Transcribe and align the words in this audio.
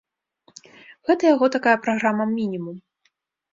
Гэта 1.09 1.29
яго 1.35 1.45
такая 1.57 1.77
праграма-мінімум. 1.85 2.75